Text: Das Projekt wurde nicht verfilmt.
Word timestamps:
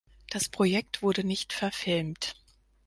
Das 0.31 0.49
Projekt 0.49 1.03
wurde 1.03 1.23
nicht 1.23 1.53
verfilmt. 1.53 2.33